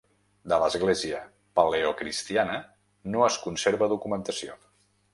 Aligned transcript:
De 0.53 0.57
l'església 0.63 1.19
paleocristiana 1.59 2.57
no 3.17 3.25
es 3.31 3.41
conserva 3.47 3.95
documentació. 3.97 4.61